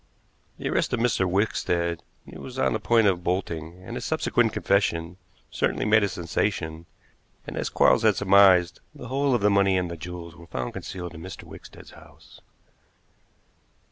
The 0.57 0.67
arrest 0.67 0.93
of 0.93 0.99
Mr. 0.99 1.29
Wickstead 1.29 2.01
when 2.23 2.33
he 2.35 2.39
was 2.39 2.57
on 2.57 2.73
the 2.73 2.79
point 2.79 3.05
of 3.05 3.23
bolting, 3.23 3.83
and 3.83 3.95
his 3.95 4.03
subsequent 4.03 4.51
confession, 4.51 5.17
certainly 5.51 5.85
made 5.85 6.03
a 6.03 6.09
sensation; 6.09 6.87
and, 7.45 7.55
as 7.55 7.69
Quarles 7.69 8.01
had 8.01 8.15
surmised, 8.15 8.79
the 8.95 9.09
whole 9.09 9.35
of 9.35 9.41
the 9.41 9.51
money 9.51 9.77
and 9.77 9.91
the 9.91 9.97
jewels 9.97 10.35
were 10.35 10.47
found 10.47 10.73
concealed 10.73 11.13
in 11.13 11.21
Mr. 11.21 11.43
Wickstead's 11.43 11.91
house. 11.91 12.41